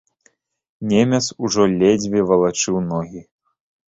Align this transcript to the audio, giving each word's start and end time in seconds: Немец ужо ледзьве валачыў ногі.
Немец 0.93 1.19
ужо 1.47 1.63
ледзьве 1.79 2.19
валачыў 2.31 2.81
ногі. 2.89 3.21